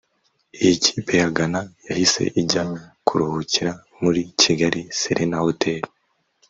[0.61, 2.63] Iyi kipe ya Ghana yahise ijya
[3.07, 5.81] kuruhukira muri Kigali Serena Hotel